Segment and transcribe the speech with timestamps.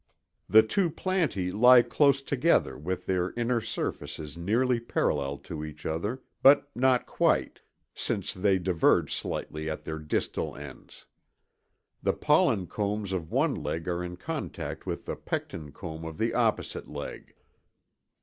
[0.01, 0.53] (See fig.
[0.67, 5.85] 7.) The two plantæ lie close together with their inner surfaces nearly parallel to each
[5.85, 7.61] other, but not quite,
[7.93, 11.05] since they diverge slightly at their distal ends.
[12.01, 16.33] The pollen combs of one leg are in contact with the pecten comb of the
[16.33, 17.35] opposite leg.